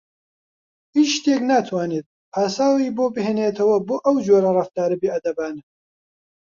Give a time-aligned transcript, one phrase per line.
[0.95, 5.63] هیچ شتێک ناتوانێت پاساوی بۆ بهێنێتەوە بۆ ئەو جۆرە ڕەفتارە بێئەدەبانە.